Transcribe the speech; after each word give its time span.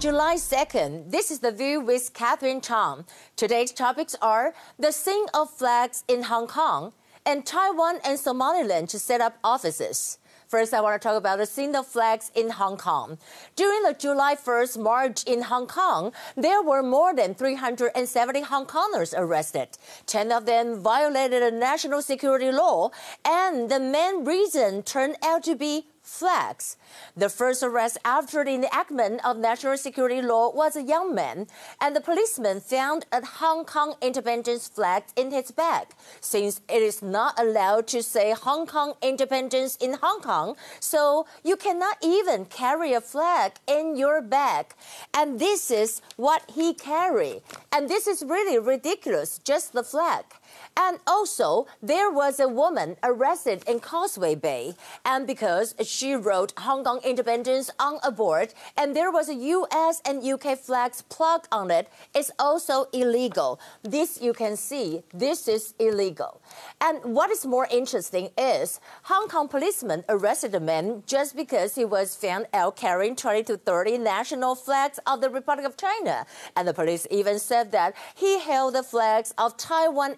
July 0.00 0.36
2nd, 0.36 1.10
this 1.10 1.30
is 1.30 1.40
The 1.40 1.52
View 1.52 1.78
with 1.78 2.14
Catherine 2.14 2.62
Chang. 2.62 3.04
Today's 3.36 3.70
topics 3.70 4.16
are 4.22 4.54
the 4.78 4.92
sing 4.92 5.26
of 5.34 5.50
flags 5.50 6.04
in 6.08 6.22
Hong 6.22 6.46
Kong 6.46 6.94
and 7.26 7.44
Taiwan 7.44 7.98
and 8.02 8.18
Somaliland 8.18 8.88
to 8.88 8.98
set 8.98 9.20
up 9.20 9.36
offices. 9.44 10.16
First, 10.48 10.72
I 10.72 10.80
want 10.80 11.00
to 11.00 11.06
talk 11.06 11.18
about 11.18 11.36
the 11.36 11.44
scene 11.44 11.76
of 11.76 11.86
flags 11.86 12.32
in 12.34 12.48
Hong 12.48 12.78
Kong. 12.78 13.18
During 13.56 13.82
the 13.82 13.92
July 13.92 14.36
1st 14.36 14.78
march 14.78 15.22
in 15.24 15.42
Hong 15.42 15.66
Kong, 15.66 16.12
there 16.34 16.62
were 16.62 16.82
more 16.82 17.14
than 17.14 17.34
370 17.34 18.40
Hong 18.40 18.64
Kongers 18.64 19.12
arrested. 19.14 19.68
Ten 20.06 20.32
of 20.32 20.46
them 20.46 20.80
violated 20.80 21.42
a 21.42 21.50
national 21.50 22.00
security 22.00 22.50
law, 22.50 22.90
and 23.22 23.70
the 23.70 23.78
main 23.78 24.24
reason 24.24 24.82
turned 24.82 25.16
out 25.22 25.44
to 25.44 25.54
be 25.54 25.84
flags. 26.10 26.76
The 27.16 27.28
first 27.28 27.62
arrest 27.62 27.98
after 28.04 28.44
the 28.44 28.54
enactment 28.54 29.24
of 29.24 29.38
national 29.38 29.78
security 29.78 30.20
law 30.20 30.50
was 30.52 30.76
a 30.76 30.82
young 30.82 31.14
man, 31.14 31.46
and 31.80 31.94
the 31.94 32.00
policeman 32.00 32.60
found 32.60 33.06
a 33.12 33.24
Hong 33.24 33.64
Kong 33.64 33.94
independence 34.02 34.68
flag 34.68 35.04
in 35.16 35.30
his 35.30 35.50
bag. 35.50 35.86
Since 36.20 36.60
it 36.68 36.82
is 36.82 37.00
not 37.00 37.38
allowed 37.38 37.86
to 37.88 38.02
say 38.02 38.32
Hong 38.32 38.66
Kong 38.66 38.94
independence 39.00 39.76
in 39.76 39.94
Hong 40.02 40.20
Kong, 40.20 40.56
so 40.80 41.26
you 41.44 41.56
cannot 41.56 41.96
even 42.02 42.44
carry 42.46 42.92
a 42.92 43.00
flag 43.00 43.52
in 43.66 43.96
your 43.96 44.20
bag. 44.20 44.74
And 45.14 45.38
this 45.38 45.70
is 45.70 46.02
what 46.16 46.42
he 46.54 46.74
carried. 46.74 47.42
And 47.72 47.88
this 47.88 48.06
is 48.06 48.22
really 48.22 48.58
ridiculous, 48.58 49.38
just 49.38 49.72
the 49.72 49.84
flag. 49.84 50.24
And 50.76 50.98
also, 51.06 51.66
there 51.82 52.10
was 52.10 52.40
a 52.40 52.48
woman 52.48 52.96
arrested 53.02 53.62
in 53.68 53.80
Causeway 53.80 54.34
Bay, 54.34 54.74
and 55.04 55.26
because 55.26 55.74
she 55.82 56.14
wrote 56.14 56.52
Hong 56.58 56.84
Kong 56.84 57.00
independence 57.04 57.70
on 57.78 57.98
a 58.02 58.10
board, 58.10 58.54
and 58.76 58.94
there 58.94 59.10
was 59.10 59.28
a 59.28 59.34
U.S. 59.34 60.00
and 60.04 60.24
U.K. 60.24 60.54
flags 60.56 61.02
plugged 61.02 61.48
on 61.52 61.70
it, 61.70 61.88
it's 62.14 62.30
also 62.38 62.86
illegal. 62.92 63.60
This 63.82 64.20
you 64.22 64.32
can 64.32 64.56
see, 64.56 65.02
this 65.12 65.48
is 65.48 65.74
illegal. 65.78 66.40
And 66.80 67.14
what 67.14 67.30
is 67.30 67.44
more 67.44 67.68
interesting 67.70 68.30
is 68.38 68.80
Hong 69.04 69.28
Kong 69.28 69.48
policemen 69.48 70.04
arrested 70.08 70.54
a 70.54 70.60
man 70.60 71.02
just 71.06 71.36
because 71.36 71.74
he 71.74 71.84
was 71.84 72.14
found 72.14 72.46
out 72.54 72.76
carrying 72.76 73.16
20 73.16 73.42
to 73.44 73.56
30 73.56 73.98
national 73.98 74.54
flags 74.54 74.98
of 75.06 75.20
the 75.20 75.30
Republic 75.30 75.66
of 75.66 75.76
China. 75.76 76.26
And 76.56 76.66
the 76.66 76.74
police 76.74 77.06
even 77.10 77.38
said 77.38 77.72
that 77.72 77.94
he 78.14 78.40
held 78.40 78.74
the 78.74 78.82
flags 78.82 79.34
of 79.36 79.56
Taiwan. 79.56 80.16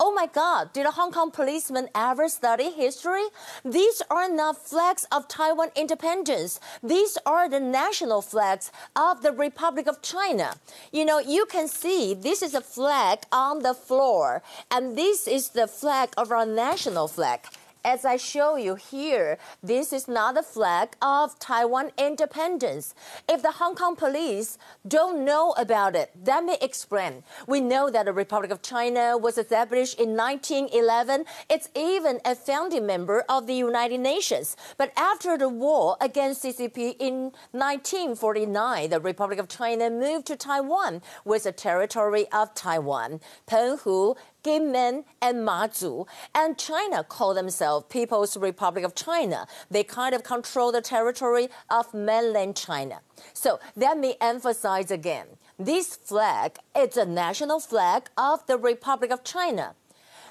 Oh 0.00 0.12
my 0.12 0.26
God, 0.26 0.72
did 0.72 0.86
a 0.86 0.90
Hong 0.92 1.12
Kong 1.12 1.30
policeman 1.30 1.88
ever 1.94 2.28
study 2.28 2.70
history? 2.70 3.24
These 3.64 4.02
are 4.10 4.28
not 4.28 4.56
flags 4.66 5.06
of 5.12 5.28
Taiwan 5.28 5.70
independence. 5.76 6.60
These 6.82 7.18
are 7.26 7.48
the 7.48 7.60
national 7.60 8.22
flags 8.22 8.70
of 8.94 9.22
the 9.22 9.32
Republic 9.32 9.86
of 9.86 10.02
China. 10.02 10.56
You 10.92 11.04
know, 11.04 11.18
you 11.18 11.46
can 11.46 11.68
see 11.68 12.14
this 12.14 12.42
is 12.42 12.54
a 12.54 12.60
flag 12.60 13.20
on 13.32 13.62
the 13.62 13.74
floor, 13.74 14.42
and 14.70 14.96
this 14.96 15.26
is 15.26 15.50
the 15.50 15.66
flag 15.66 16.10
of 16.16 16.30
our 16.30 16.46
national 16.46 17.08
flag 17.08 17.40
as 17.86 18.04
I 18.04 18.16
show 18.16 18.56
you 18.56 18.74
here, 18.74 19.38
this 19.62 19.92
is 19.92 20.08
not 20.08 20.36
a 20.36 20.42
flag 20.42 20.96
of 21.00 21.38
Taiwan 21.38 21.92
independence. 21.96 22.94
If 23.28 23.42
the 23.42 23.52
Hong 23.52 23.76
Kong 23.76 23.94
police 23.94 24.58
don't 24.88 25.24
know 25.24 25.54
about 25.56 25.94
it, 25.94 26.10
let 26.26 26.44
me 26.44 26.56
explain. 26.60 27.22
We 27.46 27.60
know 27.60 27.88
that 27.88 28.06
the 28.06 28.12
Republic 28.12 28.50
of 28.50 28.60
China 28.60 29.16
was 29.16 29.38
established 29.38 30.00
in 30.00 30.16
1911. 30.16 31.26
It's 31.48 31.68
even 31.76 32.18
a 32.24 32.34
founding 32.34 32.86
member 32.86 33.24
of 33.28 33.46
the 33.46 33.54
United 33.54 34.00
Nations. 34.00 34.56
But 34.76 34.92
after 34.96 35.38
the 35.38 35.48
war 35.48 35.96
against 36.00 36.42
CCP 36.42 36.96
in 36.98 37.30
1949, 37.52 38.90
the 38.90 39.00
Republic 39.00 39.38
of 39.38 39.46
China 39.46 39.90
moved 39.90 40.26
to 40.26 40.34
Taiwan 40.34 41.02
with 41.24 41.44
the 41.44 41.52
territory 41.52 42.26
of 42.32 42.52
Taiwan. 42.54 43.20
Penghu 43.46 44.16
Kinmen, 44.46 45.04
and 45.20 45.38
Mazu. 45.38 46.06
And 46.32 46.56
China 46.56 47.02
call 47.02 47.34
themselves 47.34 47.86
People's 47.88 48.36
Republic 48.36 48.84
of 48.84 48.94
China. 48.94 49.46
They 49.70 49.82
kind 49.82 50.14
of 50.14 50.22
control 50.22 50.70
the 50.70 50.80
territory 50.80 51.48
of 51.68 51.92
mainland 51.92 52.56
China. 52.56 53.00
So 53.32 53.58
let 53.74 53.98
me 53.98 54.14
emphasize 54.20 54.92
again. 54.92 55.26
This 55.58 55.96
flag 55.96 56.58
is 56.78 56.96
a 56.96 57.04
national 57.04 57.58
flag 57.58 58.08
of 58.16 58.46
the 58.46 58.56
Republic 58.56 59.10
of 59.10 59.24
China. 59.24 59.74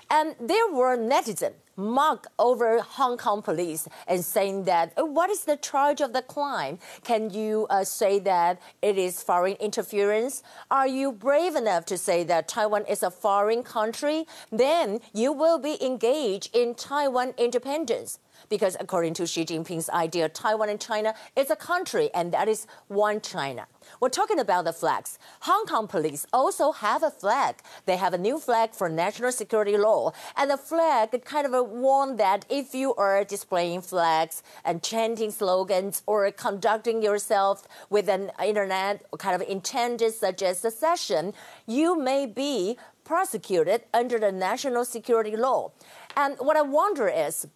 And 0.09 0.35
there 0.39 0.71
were 0.71 0.95
netizens 0.97 1.55
mock 1.78 2.28
over 2.40 2.80
Hong 2.80 3.18
Kong 3.18 3.41
police 3.41 3.88
and 4.08 4.24
saying 4.24 4.63
that 4.66 4.94
oh, 4.97 5.06
what 5.06 5.30
is 5.30 5.46
the 5.46 5.58
charge 5.58 6.02
of 6.02 6.13
the 6.13 6.22
crime? 6.22 6.80
Can 7.03 7.30
you 7.30 7.68
uh, 7.69 7.84
say 7.84 8.19
that 8.19 8.62
it 8.81 8.97
is 8.97 9.22
foreign 9.22 9.53
interference? 9.53 10.44
Are 10.72 10.88
you 10.88 11.12
brave 11.12 11.56
enough 11.56 11.86
to 11.86 11.97
say 11.97 12.24
that 12.24 12.47
Taiwan 12.47 12.86
is 12.86 13.03
a 13.03 13.12
foreign 13.12 13.63
country? 13.63 14.25
Then 14.52 15.00
you 15.13 15.31
will 15.31 15.59
be 15.59 15.84
engaged 15.84 16.56
in 16.56 16.75
Taiwan 16.75 17.34
independence 17.38 18.19
because 18.50 18.78
according 18.80 19.13
to 19.16 19.28
Xi 19.28 19.46
Jinping's 19.46 19.90
idea, 19.90 20.30
Taiwan 20.30 20.69
and 20.69 20.80
China 20.80 21.13
is 21.36 21.50
a 21.50 21.56
country, 21.56 22.09
and 22.13 22.31
that 22.34 22.47
is 22.47 22.68
one 22.88 23.22
China. 23.22 23.68
We're 24.00 24.09
talking 24.09 24.40
about 24.40 24.66
the 24.66 24.74
flags. 24.74 25.19
Hong 25.42 25.66
Kong 25.66 25.88
police 25.88 26.25
also 26.34 26.72
have 26.72 27.03
a 27.03 27.12
flag. 27.12 27.57
They 27.86 27.97
have 27.97 28.13
a 28.13 28.18
new 28.18 28.40
flag 28.40 28.74
for 28.74 28.90
national 28.90 29.31
security 29.31 29.78
law, 29.78 30.12
and 30.36 30.50
the 30.50 30.57
flag 30.57 31.24
kind 31.25 31.46
of 31.46 31.64
warn 31.69 32.17
that 32.17 32.45
if 32.49 32.73
you 32.73 32.95
are 32.95 33.23
displaying 33.23 33.81
flags 33.81 34.43
and 34.63 34.81
chanting 34.81 35.31
slogans 35.31 36.03
or 36.05 36.29
conducting 36.31 37.01
yourself 37.01 37.67
with 37.89 38.09
an 38.09 38.31
internet 38.43 39.05
kind 39.17 39.39
of 39.39 39.47
intended 39.47 40.13
such 40.13 40.41
as 40.41 40.59
secession, 40.59 41.33
you 41.65 41.97
may 41.97 42.25
be 42.25 42.77
prosecuted 43.03 43.83
under 43.93 44.19
the 44.19 44.31
national 44.31 44.85
security 44.85 45.37
law. 45.37 45.71
And 46.17 46.35
what 46.39 46.57
I 46.57 46.61
wonder 46.61 47.07
is, 47.07 47.47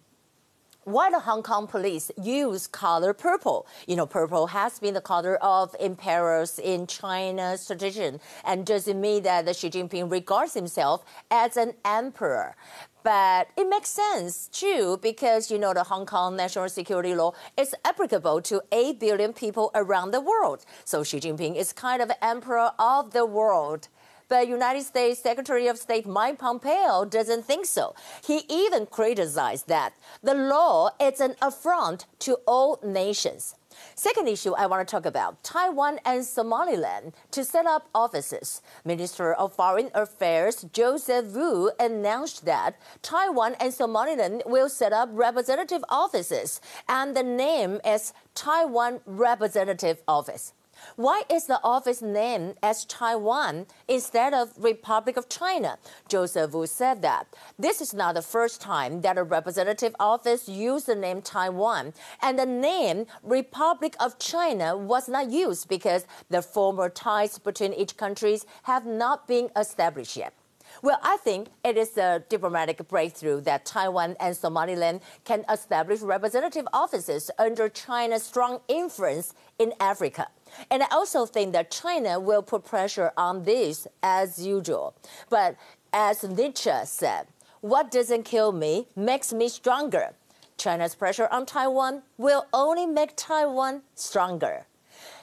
why 0.92 1.10
the 1.10 1.20
Hong 1.20 1.42
Kong 1.42 1.66
police 1.66 2.10
use 2.20 2.66
color 2.66 3.12
purple. 3.12 3.66
You 3.86 3.96
know, 3.96 4.06
purple 4.06 4.48
has 4.48 4.78
been 4.78 4.94
the 4.94 5.00
color 5.00 5.36
of 5.36 5.74
emperors 5.78 6.58
in 6.58 6.86
China's 6.86 7.66
tradition. 7.66 8.20
And 8.44 8.66
does 8.66 8.88
it 8.88 8.96
mean 8.96 9.22
that 9.24 9.54
Xi 9.54 9.70
Jinping 9.70 10.10
regards 10.10 10.54
himself 10.54 11.04
as 11.30 11.56
an 11.56 11.74
emperor? 11.84 12.56
But 13.02 13.48
it 13.56 13.68
makes 13.68 13.88
sense 13.88 14.48
too 14.48 14.98
because 15.00 15.50
you 15.50 15.58
know 15.58 15.72
the 15.72 15.84
Hong 15.84 16.04
Kong 16.04 16.36
national 16.36 16.68
security 16.68 17.14
law 17.14 17.32
is 17.56 17.74
applicable 17.84 18.42
to 18.42 18.60
8 18.70 19.00
billion 19.00 19.32
people 19.32 19.70
around 19.74 20.10
the 20.10 20.20
world. 20.20 20.66
So 20.84 21.02
Xi 21.02 21.18
Jinping 21.20 21.56
is 21.56 21.72
kind 21.72 22.02
of 22.02 22.10
emperor 22.20 22.72
of 22.78 23.12
the 23.12 23.24
world. 23.24 23.88
But 24.30 24.46
United 24.46 24.84
States 24.84 25.20
Secretary 25.20 25.66
of 25.66 25.76
State 25.76 26.06
Mike 26.06 26.38
Pompeo 26.38 27.04
doesn't 27.04 27.44
think 27.44 27.66
so. 27.66 27.96
He 28.24 28.44
even 28.48 28.86
criticized 28.86 29.66
that 29.66 29.92
the 30.22 30.34
law 30.34 30.90
is 31.00 31.20
an 31.20 31.34
affront 31.42 32.06
to 32.20 32.38
all 32.46 32.78
nations. 32.84 33.56
Second 33.96 34.28
issue 34.28 34.52
I 34.52 34.66
want 34.66 34.86
to 34.86 34.90
talk 34.90 35.04
about 35.04 35.42
Taiwan 35.42 35.98
and 36.04 36.24
Somaliland 36.24 37.12
to 37.32 37.44
set 37.44 37.66
up 37.66 37.88
offices. 37.92 38.62
Minister 38.84 39.34
of 39.34 39.52
Foreign 39.52 39.90
Affairs 39.94 40.64
Joseph 40.72 41.34
Wu 41.34 41.72
announced 41.80 42.44
that 42.44 42.78
Taiwan 43.02 43.56
and 43.58 43.74
Somaliland 43.74 44.44
will 44.46 44.68
set 44.68 44.92
up 44.92 45.08
representative 45.12 45.84
offices, 45.88 46.60
and 46.88 47.16
the 47.16 47.24
name 47.24 47.80
is 47.84 48.12
Taiwan 48.36 49.00
Representative 49.06 50.02
Office. 50.06 50.52
Why 50.96 51.22
is 51.30 51.46
the 51.46 51.60
office 51.62 52.02
named 52.02 52.56
as 52.62 52.84
Taiwan 52.84 53.66
instead 53.88 54.34
of 54.34 54.52
Republic 54.58 55.16
of 55.16 55.28
China? 55.28 55.78
Joseph 56.08 56.52
Wu 56.52 56.66
said 56.66 57.02
that 57.02 57.26
this 57.58 57.80
is 57.80 57.94
not 57.94 58.14
the 58.14 58.22
first 58.22 58.60
time 58.60 59.00
that 59.02 59.18
a 59.18 59.22
representative 59.22 59.94
office 60.00 60.48
used 60.48 60.86
the 60.86 60.94
name 60.94 61.22
Taiwan, 61.22 61.92
and 62.22 62.38
the 62.38 62.46
name 62.46 63.06
Republic 63.22 63.94
of 64.00 64.18
China 64.18 64.76
was 64.76 65.08
not 65.08 65.30
used 65.30 65.68
because 65.68 66.06
the 66.28 66.42
former 66.42 66.88
ties 66.88 67.38
between 67.38 67.72
each 67.72 67.96
countries 67.96 68.46
have 68.64 68.86
not 68.86 69.26
been 69.26 69.50
established 69.56 70.16
yet. 70.16 70.34
Well, 70.82 70.98
I 71.02 71.16
think 71.18 71.48
it 71.64 71.76
is 71.76 71.98
a 71.98 72.22
diplomatic 72.28 72.86
breakthrough 72.88 73.40
that 73.42 73.64
Taiwan 73.66 74.16
and 74.20 74.36
Somaliland 74.36 75.00
can 75.24 75.44
establish 75.50 76.00
representative 76.00 76.66
offices 76.72 77.30
under 77.38 77.68
China's 77.68 78.22
strong 78.22 78.60
influence 78.68 79.34
in 79.58 79.74
Africa. 79.80 80.28
And 80.70 80.82
I 80.82 80.86
also 80.90 81.26
think 81.26 81.52
that 81.52 81.70
China 81.70 82.18
will 82.18 82.42
put 82.42 82.64
pressure 82.64 83.12
on 83.16 83.44
this 83.44 83.86
as 84.02 84.44
usual. 84.44 84.94
But 85.28 85.56
as 85.92 86.22
Nietzsche 86.24 86.70
said, 86.84 87.26
what 87.60 87.90
doesn't 87.90 88.24
kill 88.24 88.52
me 88.52 88.86
makes 88.96 89.32
me 89.32 89.48
stronger. 89.48 90.14
China's 90.56 90.94
pressure 90.94 91.28
on 91.30 91.46
Taiwan 91.46 92.02
will 92.18 92.46
only 92.52 92.86
make 92.86 93.12
Taiwan 93.16 93.82
stronger. 93.94 94.66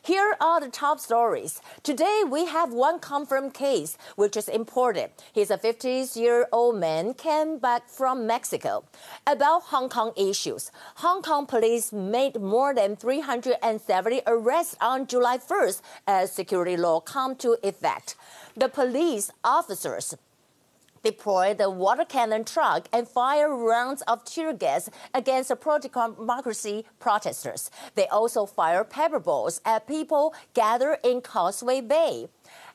Here 0.08 0.38
are 0.40 0.62
the 0.62 0.70
top 0.70 1.02
stories. 1.02 1.60
Today, 1.84 2.24
we 2.26 2.46
have 2.46 2.72
one 2.72 2.98
confirmed 3.00 3.54
case, 3.54 3.98
which 4.16 4.38
is 4.38 4.48
important. 4.48 5.12
He's 5.34 5.52
a 5.52 5.58
50-year-old 5.58 6.78
man 6.80 7.14
came 7.14 7.58
back 7.58 7.90
from 7.90 8.26
Mexico. 8.26 8.86
About 9.28 9.64
Hong 9.64 9.90
Kong 9.90 10.14
issues, 10.16 10.72
Hong 11.04 11.22
Kong 11.22 11.46
police 11.46 11.92
made 11.92 12.40
more 12.40 12.74
than 12.74 12.96
370 12.96 14.22
arrests 14.26 14.78
on 14.80 15.08
July 15.08 15.40
1st 15.40 15.82
as 16.08 16.32
security 16.32 16.78
law 16.78 17.02
come 17.02 17.36
to 17.36 17.58
effect. 17.62 18.16
The 18.56 18.70
police 18.70 19.30
officers 19.44 20.16
deploy 21.04 21.54
the 21.54 21.70
water 21.70 22.06
cannon 22.06 22.44
truck 22.44 22.88
and 22.92 23.08
fire 23.08 23.56
rounds 23.56 24.02
of 24.04 24.24
tear 24.24 24.54
gas 24.54 24.90
against 25.14 25.50
the 25.50 25.56
pro-democracy 25.56 26.86
protesters. 27.00 27.70
They 27.96 28.08
also 28.08 28.46
fire 28.46 28.84
pepper 28.84 29.20
balls 29.20 29.62
at 29.66 29.88
people 29.88 30.34
gathered 30.54 31.00
in 31.04 31.22
Causeway 31.22 31.82
Bay. 31.82 32.28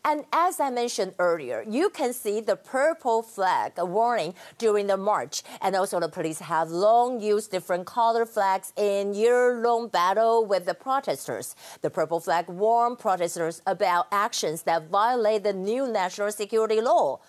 And 0.05 0.25
as 0.33 0.59
I 0.59 0.71
mentioned 0.71 1.15
earlier, 1.21 1.65
you 1.69 1.89
can 1.89 2.13
see 2.13 2.41
the 2.41 2.57
purple 2.57 3.23
flag 3.23 3.75
warning 3.79 4.35
during 4.59 4.89
the 4.89 4.97
march. 4.97 5.45
And 5.61 5.77
also 5.77 6.01
the 6.01 6.09
police 6.09 6.41
have 6.41 6.71
long 6.71 7.21
used 7.21 7.53
different 7.53 7.87
color 7.87 8.27
flags 8.27 8.73
in 8.77 9.15
year-long 9.15 9.89
battle 9.89 10.45
with 10.45 10.67
the 10.67 10.75
protesters. 10.75 11.55
The 11.83 11.91
purple 11.91 12.19
flag 12.19 12.49
warned 12.49 12.99
protesters 12.99 13.63
about 13.65 14.09
actions 14.11 14.65
that 14.65 14.89
violate 14.89 15.45
the 15.45 15.53
new 15.53 15.87
national 15.87 16.33
security 16.33 16.81
law. 16.81 17.21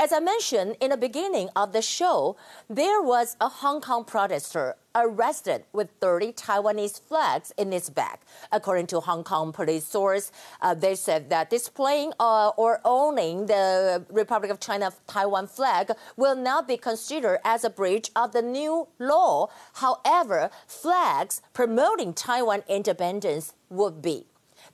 As 0.00 0.14
I 0.14 0.18
mentioned 0.18 0.76
in 0.80 0.92
the 0.92 0.96
beginning 0.96 1.50
of 1.54 1.74
the 1.74 1.82
show, 1.82 2.34
there 2.70 3.02
was 3.02 3.36
a 3.38 3.50
Hong 3.50 3.82
Kong 3.82 4.06
protester 4.06 4.76
arrested 4.94 5.64
with 5.74 5.90
30 6.00 6.32
Taiwanese 6.32 7.02
flags 7.02 7.52
in 7.58 7.70
his 7.70 7.90
bag. 7.90 8.18
According 8.50 8.86
to 8.86 9.00
Hong 9.00 9.24
Kong 9.24 9.52
police 9.52 9.84
source, 9.84 10.32
uh, 10.62 10.72
they 10.72 10.94
said 10.94 11.28
that 11.28 11.50
displaying 11.50 12.14
uh, 12.18 12.48
or 12.56 12.80
owning 12.82 13.44
the 13.44 14.02
Republic 14.08 14.50
of 14.50 14.58
China 14.58 14.90
Taiwan 15.06 15.46
flag 15.46 15.90
will 16.16 16.34
now 16.34 16.62
be 16.62 16.78
considered 16.78 17.38
as 17.44 17.62
a 17.62 17.68
breach 17.68 18.10
of 18.16 18.32
the 18.32 18.40
new 18.40 18.88
law. 18.98 19.48
However, 19.74 20.48
flags 20.66 21.42
promoting 21.52 22.14
Taiwan 22.14 22.62
independence 22.68 23.52
would 23.68 24.00
be. 24.00 24.24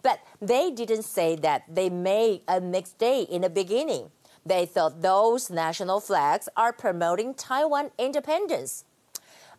But 0.02 0.20
they 0.40 0.70
didn't 0.70 1.02
say 1.02 1.34
that 1.34 1.64
they 1.68 1.90
made 1.90 2.42
a 2.46 2.60
mixed 2.60 2.98
day 2.98 3.22
in 3.22 3.42
the 3.42 3.50
beginning. 3.50 4.12
They 4.46 4.64
thought 4.64 5.02
those 5.02 5.50
national 5.50 5.98
flags 5.98 6.48
are 6.56 6.72
promoting 6.72 7.34
Taiwan 7.34 7.90
independence. 7.98 8.84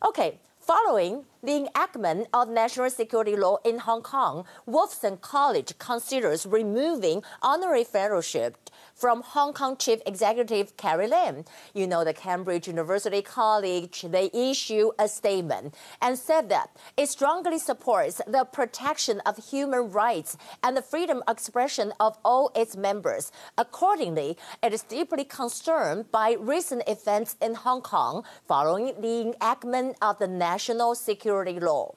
Okay, 0.02 0.38
Following 0.68 1.24
the 1.42 1.56
enactment 1.56 2.28
of 2.34 2.50
national 2.50 2.90
security 2.90 3.36
law 3.36 3.56
in 3.64 3.78
Hong 3.78 4.02
Kong, 4.02 4.44
Wolfson 4.68 5.18
College 5.18 5.78
considers 5.78 6.44
removing 6.44 7.22
honorary 7.40 7.84
fellowship 7.84 8.68
from 8.94 9.22
Hong 9.22 9.54
Kong 9.54 9.76
Chief 9.76 10.00
Executive 10.04 10.76
Carrie 10.76 11.06
Lam. 11.06 11.44
You 11.72 11.86
know, 11.86 12.04
the 12.04 12.12
Cambridge 12.12 12.66
University 12.66 13.22
College, 13.22 14.02
they 14.02 14.30
issue 14.34 14.90
a 14.98 15.08
statement 15.08 15.74
and 16.02 16.18
said 16.18 16.50
that 16.50 16.76
it 16.98 17.08
strongly 17.08 17.58
supports 17.58 18.20
the 18.26 18.44
protection 18.44 19.20
of 19.24 19.38
human 19.38 19.90
rights 19.90 20.36
and 20.62 20.76
the 20.76 20.82
freedom 20.82 21.22
of 21.26 21.38
expression 21.38 21.92
of 21.98 22.18
all 22.24 22.50
its 22.54 22.76
members. 22.76 23.32
Accordingly, 23.56 24.36
it 24.62 24.74
is 24.74 24.82
deeply 24.82 25.24
concerned 25.24 26.10
by 26.10 26.36
recent 26.38 26.82
events 26.86 27.36
in 27.40 27.54
Hong 27.54 27.80
Kong 27.80 28.24
following 28.46 29.00
the 29.00 29.32
enactment 29.32 29.96
of 30.02 30.18
the 30.18 30.26
national 30.26 30.57
security 30.94 31.58
law. 31.60 31.94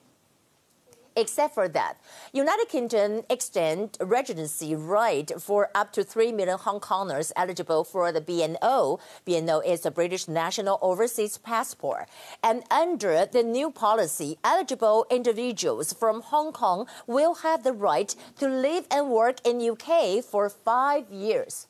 Except 1.13 1.53
for 1.53 1.67
that, 1.67 1.97
United 2.31 2.69
Kingdom 2.69 3.23
extend 3.29 3.97
residency 3.99 4.75
right 4.75 5.29
for 5.41 5.69
up 5.75 5.91
to 5.91 6.05
3 6.05 6.31
million 6.31 6.57
Hong 6.57 6.79
Kongers 6.79 7.33
eligible 7.35 7.83
for 7.83 8.13
the 8.13 8.21
BNO. 8.21 8.97
BNO 9.27 9.65
is 9.65 9.85
a 9.85 9.91
British 9.91 10.29
national 10.29 10.79
overseas 10.81 11.37
passport. 11.37 12.07
And 12.41 12.63
under 12.71 13.25
the 13.25 13.43
new 13.43 13.71
policy, 13.71 14.37
eligible 14.41 15.05
individuals 15.11 15.91
from 15.91 16.21
Hong 16.21 16.53
Kong 16.53 16.87
will 17.07 17.35
have 17.43 17.65
the 17.65 17.73
right 17.73 18.15
to 18.39 18.47
live 18.47 18.87
and 18.89 19.09
work 19.09 19.45
in 19.45 19.59
UK 19.59 20.23
for 20.23 20.47
5 20.49 21.11
years. 21.11 21.67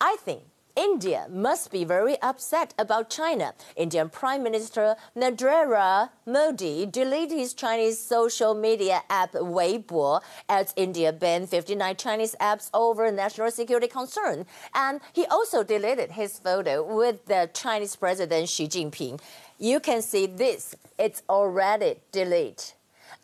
I 0.00 0.16
think 0.18 0.42
India 0.74 1.26
must 1.30 1.70
be 1.70 1.84
very 1.84 2.20
upset 2.22 2.72
about 2.78 3.10
China. 3.10 3.52
Indian 3.76 4.08
Prime 4.08 4.42
Minister 4.42 4.96
Narendra 5.16 6.10
Modi 6.24 6.86
deleted 6.86 7.36
his 7.36 7.52
Chinese 7.52 7.98
social 7.98 8.54
media 8.54 9.02
app 9.10 9.32
Weibo 9.32 10.22
as 10.48 10.72
India 10.76 11.12
banned 11.12 11.50
59 11.50 11.96
Chinese 11.96 12.34
apps 12.40 12.70
over 12.72 13.10
national 13.12 13.50
security 13.50 13.88
concern. 13.88 14.46
And 14.74 15.00
he 15.12 15.26
also 15.26 15.62
deleted 15.62 16.12
his 16.12 16.38
photo 16.38 16.82
with 16.82 17.26
the 17.26 17.50
Chinese 17.52 17.94
President 17.96 18.48
Xi 18.48 18.66
Jinping. 18.66 19.20
You 19.58 19.78
can 19.78 20.00
see 20.00 20.26
this, 20.26 20.74
it's 20.98 21.22
already 21.28 22.00
deleted. 22.12 22.72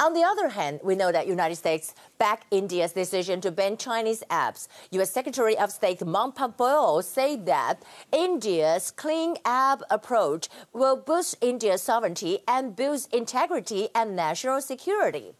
On 0.00 0.12
the 0.12 0.22
other 0.22 0.50
hand, 0.50 0.78
we 0.84 0.94
know 0.94 1.10
that 1.10 1.26
United 1.26 1.56
States 1.56 1.92
backed 2.18 2.46
India's 2.52 2.92
decision 2.92 3.40
to 3.40 3.50
ban 3.50 3.76
Chinese 3.76 4.22
apps. 4.30 4.68
U.S. 4.92 5.10
Secretary 5.10 5.58
of 5.58 5.72
State 5.72 6.06
Mike 6.06 6.36
Pompeo 6.36 7.00
said 7.00 7.46
that 7.46 7.82
India's 8.12 8.92
clean 8.92 9.38
app 9.44 9.82
approach 9.90 10.48
will 10.72 10.94
boost 10.96 11.36
India's 11.40 11.82
sovereignty 11.82 12.38
and 12.46 12.76
boost 12.76 13.12
integrity 13.12 13.88
and 13.92 14.14
national 14.14 14.60
security. 14.60 15.34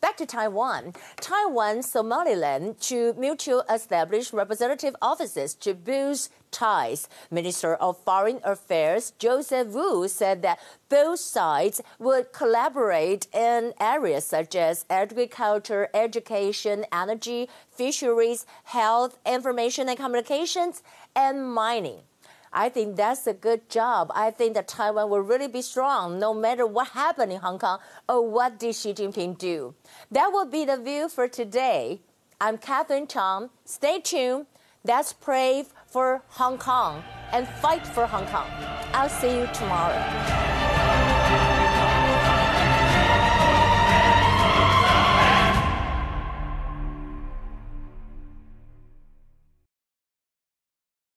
Back 0.00 0.16
to 0.18 0.26
Taiwan. 0.26 0.92
Taiwan, 1.20 1.82
Somaliland 1.82 2.78
to 2.82 3.14
mutual 3.14 3.64
establish 3.68 4.32
representative 4.32 4.94
offices 5.02 5.54
to 5.56 5.74
boost 5.74 6.30
ties. 6.52 7.08
Minister 7.32 7.74
of 7.74 7.98
Foreign 8.04 8.38
Affairs 8.44 9.12
Joseph 9.18 9.68
Wu 9.68 10.06
said 10.06 10.42
that 10.42 10.60
both 10.88 11.18
sides 11.18 11.82
would 11.98 12.32
collaborate 12.32 13.26
in 13.34 13.74
areas 13.80 14.24
such 14.24 14.54
as 14.54 14.84
agriculture, 14.88 15.88
education, 15.92 16.86
energy, 16.92 17.48
fisheries, 17.68 18.46
health, 18.64 19.18
information 19.26 19.88
and 19.88 19.98
communications, 19.98 20.80
and 21.16 21.52
mining. 21.52 22.02
I 22.52 22.68
think 22.68 22.96
that's 22.96 23.26
a 23.26 23.34
good 23.34 23.68
job. 23.68 24.10
I 24.14 24.30
think 24.30 24.54
that 24.54 24.68
Taiwan 24.68 25.10
will 25.10 25.20
really 25.20 25.48
be 25.48 25.62
strong 25.62 26.18
no 26.18 26.32
matter 26.32 26.66
what 26.66 26.88
happened 26.88 27.32
in 27.32 27.40
Hong 27.40 27.58
Kong 27.58 27.78
or 28.08 28.28
what 28.28 28.58
did 28.58 28.74
Xi 28.74 28.94
Jinping 28.94 29.38
do. 29.38 29.74
That 30.10 30.32
will 30.32 30.46
be 30.46 30.64
the 30.64 30.76
view 30.76 31.08
for 31.08 31.28
today. 31.28 32.00
I'm 32.40 32.58
Catherine 32.58 33.06
Chang. 33.06 33.50
Stay 33.64 34.00
tuned. 34.00 34.46
Let's 34.84 35.12
pray 35.12 35.64
for 35.86 36.22
Hong 36.28 36.56
Kong 36.58 37.02
and 37.32 37.46
fight 37.46 37.86
for 37.86 38.06
Hong 38.06 38.26
Kong. 38.26 38.46
I'll 38.94 39.08
see 39.08 39.38
you 39.38 39.48
tomorrow. 39.52 40.47